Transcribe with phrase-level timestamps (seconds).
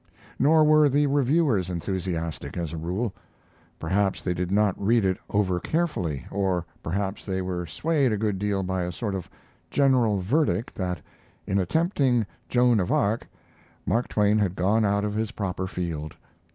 [0.39, 3.13] Nor were the reviewers enthusiastic, as a rule.
[3.77, 8.39] Perhaps they did not read it over carefully, or perhaps they were swayed a good
[8.39, 9.29] deal by a sort of
[9.69, 10.99] general verdict that,
[11.45, 13.27] in attempting 'Joan of Arc',
[13.85, 16.15] Mark Twain had gone out of his proper field.